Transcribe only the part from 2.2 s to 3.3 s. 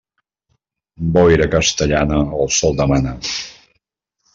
el sol demana.